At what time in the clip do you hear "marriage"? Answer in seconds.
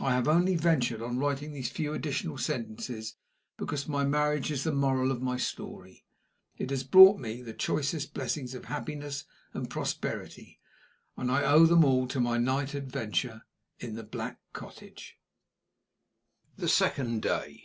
4.06-4.50